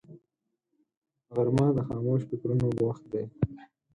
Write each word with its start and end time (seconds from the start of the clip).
غرمه 1.35 1.67
د 1.77 1.79
خاموش 1.87 2.21
فکرونو 2.29 2.67
وخت 2.83 3.03
دی 3.11 3.23